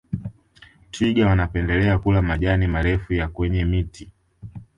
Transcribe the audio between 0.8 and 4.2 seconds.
twiga wanapendelea kula majani marefu ya kwenye miti